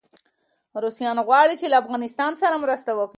[0.83, 3.09] روسان غواړي چي له افغانستان سره مرسته وکړي.